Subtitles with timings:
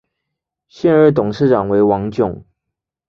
[0.67, 2.43] 现任董事长为王炯。